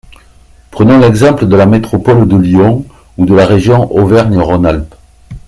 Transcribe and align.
Prenons 0.71 0.97
l’exemple 0.97 1.45
de 1.47 1.55
la 1.55 1.67
métropole 1.67 2.27
de 2.27 2.35
Lyon, 2.35 2.87
ou 3.19 3.27
de 3.27 3.35
la 3.35 3.45
région 3.45 3.95
Auvergne-Rhône-Alpes. 3.95 4.95